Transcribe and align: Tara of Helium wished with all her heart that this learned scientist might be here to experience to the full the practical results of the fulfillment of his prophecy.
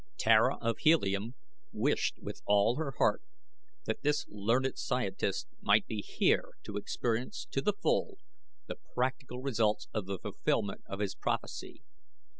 Tara 0.17 0.57
of 0.61 0.79
Helium 0.79 1.35
wished 1.71 2.17
with 2.19 2.41
all 2.47 2.75
her 2.77 2.95
heart 2.97 3.21
that 3.85 4.01
this 4.01 4.25
learned 4.29 4.75
scientist 4.79 5.47
might 5.61 5.85
be 5.85 6.01
here 6.01 6.53
to 6.63 6.75
experience 6.77 7.45
to 7.51 7.61
the 7.61 7.73
full 7.83 8.17
the 8.65 8.79
practical 8.95 9.43
results 9.43 9.87
of 9.93 10.07
the 10.07 10.17
fulfillment 10.17 10.81
of 10.87 11.01
his 11.01 11.13
prophecy. 11.13 11.83